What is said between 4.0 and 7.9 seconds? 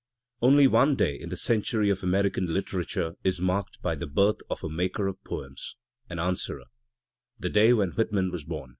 birth of a "maker of poems, an Answerer"— the day